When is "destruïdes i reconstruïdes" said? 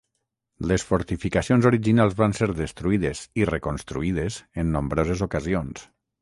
2.61-4.41